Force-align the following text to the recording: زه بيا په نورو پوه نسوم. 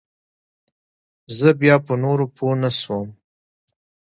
زه 1.37 1.49
بيا 1.59 1.75
په 1.85 1.93
نورو 2.03 2.25
پوه 2.35 2.53
نسوم. 2.61 3.07